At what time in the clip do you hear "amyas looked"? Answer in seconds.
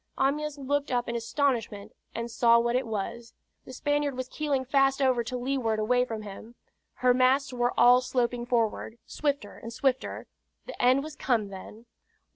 0.17-0.89